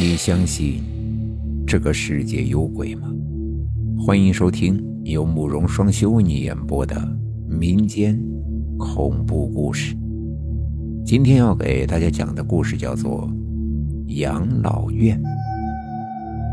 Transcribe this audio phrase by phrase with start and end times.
[0.00, 0.80] 你相信
[1.66, 3.12] 这个世界有鬼吗？
[3.98, 6.96] 欢迎收听由慕容双修为你演播的
[7.48, 8.16] 民间
[8.78, 9.96] 恐怖故事。
[11.04, 13.28] 今天要给大家讲的故事叫做
[14.20, 15.20] 《养老院》。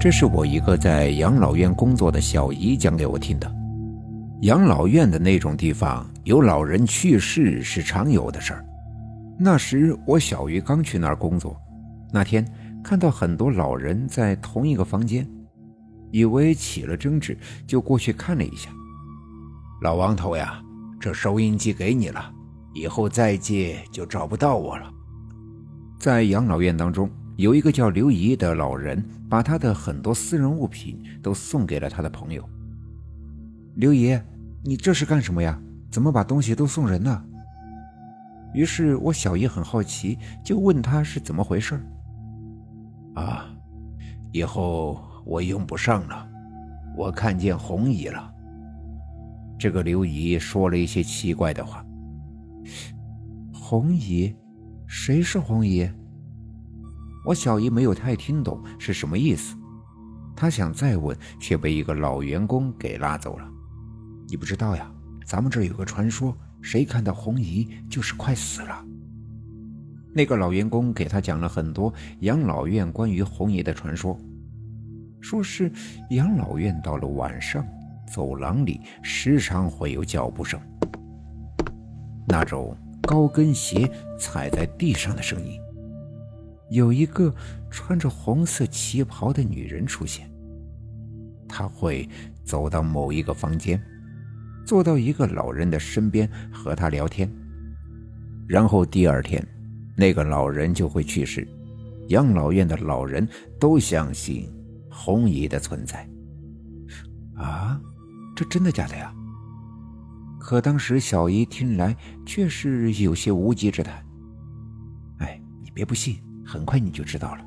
[0.00, 3.54] 这是我一个在养老院工作的小姨讲给我听的。
[4.40, 8.64] 养老院的那种地方，有老人去世是常有的事儿。
[9.38, 11.54] 那时我小姨刚去那儿工作，
[12.10, 12.42] 那天。
[12.84, 15.26] 看到很多老人在同一个房间，
[16.12, 18.70] 以为起了争执，就过去看了一下。
[19.80, 20.62] 老王头呀，
[21.00, 22.30] 这收音机给你了，
[22.74, 24.92] 以后再借就找不到我了。
[25.98, 32.46] 在养老院当中，有一个叫刘姨的老人，把他的很多私人物品都送给了他的朋友。
[33.76, 34.16] 刘姨，
[34.62, 35.58] 你这是干什么呀？
[35.90, 37.24] 怎么把东西都送人呢？
[38.52, 41.80] 于是我小姨很好奇，就问他是怎么回事。
[43.14, 43.48] 啊，
[44.32, 46.28] 以后我用不上了。
[46.96, 48.32] 我看见红姨了。
[49.58, 51.84] 这个刘姨说了一些奇怪的话。
[53.52, 54.34] 红姨，
[54.86, 55.88] 谁是红姨？
[57.26, 59.56] 我小姨没有太听懂是什么意思。
[60.36, 63.48] 她想再问，却被一个老员工给拉走了。
[64.28, 64.90] 你不知道呀？
[65.24, 68.84] 咱们这有个传说，谁看到红姨就是快死了。
[70.16, 74.16] 那个老员工给他讲了很多养老院关于红爷的传说，
[75.20, 75.70] 说是
[76.10, 77.66] 养老院到了晚上，
[78.06, 80.60] 走廊里时常会有脚步声，
[82.28, 85.58] 那种高跟鞋踩在地上的声音。
[86.70, 87.34] 有一个
[87.68, 90.30] 穿着红色旗袍的女人出现，
[91.48, 92.08] 她会
[92.44, 93.82] 走到某一个房间，
[94.64, 97.28] 坐到一个老人的身边和他聊天，
[98.46, 99.44] 然后第二天。
[99.96, 101.46] 那个老人就会去世，
[102.08, 103.28] 养老院的老人
[103.58, 104.48] 都相信
[104.90, 106.08] 红姨的存在。
[107.36, 107.80] 啊，
[108.34, 109.12] 这真的假的呀？
[110.40, 111.96] 可当时小姨听来
[112.26, 114.04] 却是有些无稽之谈。
[115.18, 117.44] 哎，你别不信，很快你就知道了。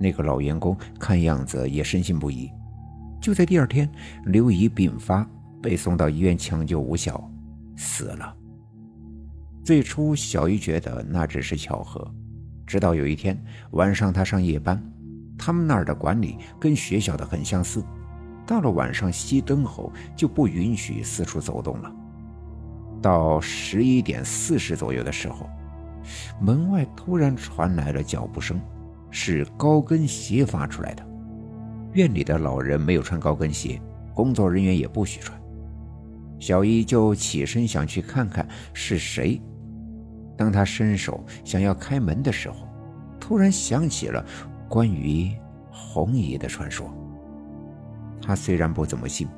[0.00, 2.50] 那个老员工看样子也深信不疑。
[3.20, 3.88] 就在第二天，
[4.24, 5.28] 刘姨病发，
[5.62, 7.30] 被送到医院抢救无效，
[7.76, 8.36] 死了。
[9.70, 12.04] 最初，小姨觉得那只是巧合，
[12.66, 14.82] 直到有一天晚上，她上夜班，
[15.38, 17.80] 他们那儿的管理跟学校的很相似，
[18.44, 21.92] 到了晚上熄灯后就不允许四处走动了。
[23.00, 25.48] 到十一点四十左右的时候，
[26.40, 28.60] 门外突然传来了脚步声，
[29.08, 31.06] 是高跟鞋发出来的。
[31.92, 33.80] 院里的老人没有穿高跟鞋，
[34.14, 35.40] 工作人员也不许穿。
[36.40, 39.40] 小姨就起身想去看看是谁。
[40.40, 42.66] 当他伸手想要开门的时候，
[43.20, 44.24] 突然想起了
[44.70, 45.30] 关于
[45.70, 46.90] 红姨的传说。
[48.22, 49.28] 他虽然不怎么信，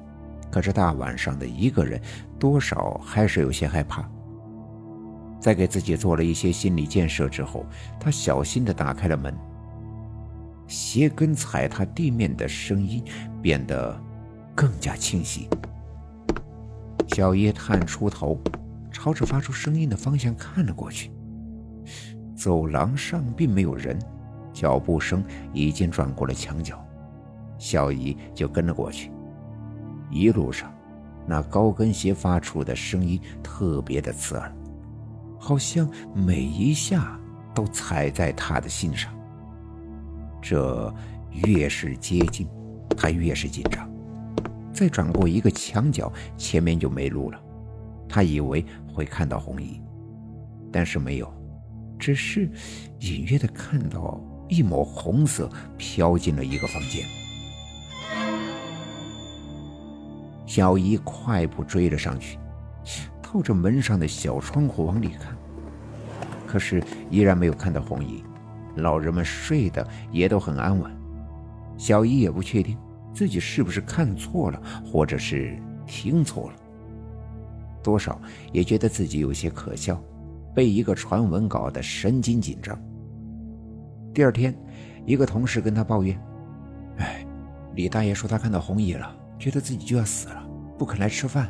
[0.48, 2.00] 可是大晚上的一个人，
[2.38, 4.08] 多少还是有些害怕。
[5.40, 7.66] 在给自己做了一些心理建设之后，
[7.98, 9.36] 他小心地打开了门。
[10.68, 13.02] 鞋跟踩踏地面的声音
[13.42, 14.00] 变得
[14.54, 15.48] 更加清晰。
[17.08, 18.38] 小叶探出头。
[19.02, 21.10] 朝着发出声音的方向看了过去，
[22.36, 23.98] 走廊上并没有人，
[24.52, 26.80] 脚步声已经转过了墙角，
[27.58, 29.10] 小姨就跟了过去。
[30.08, 30.72] 一路上，
[31.26, 34.54] 那高跟鞋发出的声音特别的刺耳，
[35.36, 37.18] 好像每一下
[37.52, 39.12] 都踩在她的心上。
[40.40, 40.94] 这
[41.44, 42.46] 越是接近，
[42.96, 43.90] 她越是紧张。
[44.72, 47.42] 再转过一个墙角，前面就没路了。
[48.12, 48.62] 他以为
[48.92, 49.80] 会看到红衣，
[50.70, 51.34] 但是没有，
[51.98, 52.46] 只是
[53.00, 57.02] 隐约的看到一抹红色飘进了一个房间。
[60.44, 62.38] 小姨快步追了上去，
[63.22, 65.34] 透着门上的小窗户往里看，
[66.46, 68.22] 可是依然没有看到红衣。
[68.76, 70.92] 老人们睡得也都很安稳，
[71.78, 72.76] 小姨也不确定
[73.14, 76.56] 自己是不是看错了，或者是听错了。
[77.82, 78.20] 多少
[78.52, 80.02] 也觉得自己有些可笑，
[80.54, 82.78] 被一个传闻搞得神经紧张。
[84.14, 84.54] 第二天，
[85.04, 86.18] 一个同事跟他抱怨
[86.98, 87.26] ：“哎，
[87.74, 90.46] 李大爷说他看到红姨了，觉得自己就要死了，
[90.78, 91.48] 不肯来吃饭。”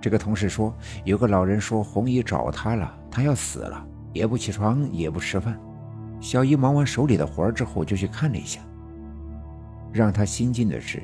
[0.00, 0.74] 这个同事说
[1.04, 5.58] ：“有个老人说红姨找他了，他要死了，也不起床，也不吃饭。”
[6.20, 8.60] 小姨忙完手里的活之后，就去看了一下。
[9.92, 11.02] 让他心惊的是。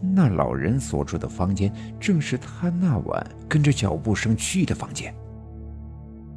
[0.00, 5.14] 那老人所住的房间，正是他那晚跟着脚步声去的房间。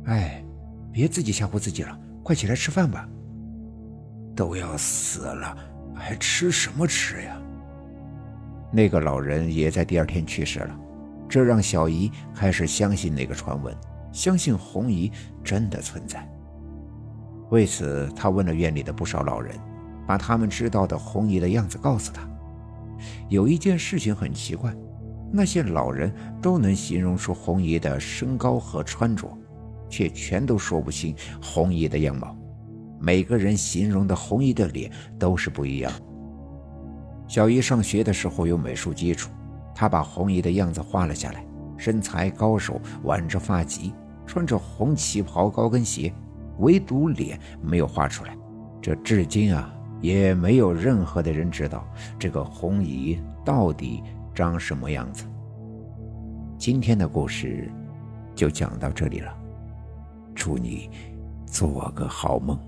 [0.06, 0.44] 哎，
[0.92, 3.08] 别自己吓唬自己了，快起来吃饭吧。
[4.36, 5.58] 都要死了，
[5.94, 7.38] 还吃什么吃呀？
[8.72, 10.80] 那个老人也在第二天去世了，
[11.28, 13.76] 这让小姨开始相信那个传闻，
[14.12, 15.12] 相信红姨
[15.44, 16.26] 真的存在。
[17.50, 19.58] 为此，他问了院里的不少老人，
[20.06, 22.29] 把他们知道的红姨的样子告诉他。
[23.30, 24.76] 有一件事情很奇怪，
[25.32, 26.12] 那些老人
[26.42, 29.32] 都能形容出红姨的身高和穿着，
[29.88, 32.36] 却全都说不清红姨的样貌。
[33.00, 35.92] 每个人形容的红姨的脸都是不一样。
[37.28, 39.30] 小姨上学的时候有美术基础，
[39.76, 41.46] 她把红姨的样子画了下来，
[41.78, 43.94] 身材高手，挽着发髻，
[44.26, 46.12] 穿着红旗袍高跟鞋。
[46.58, 48.36] 唯独脸没有画出来，
[48.82, 51.88] 这至今啊也没有任何的人知道
[52.18, 54.04] 这个红姨到底
[54.34, 55.26] 长什么样子。
[56.58, 57.70] 今天的故事
[58.36, 59.34] 就讲到这里了，
[60.36, 60.90] 祝你
[61.46, 62.60] 做个好梦。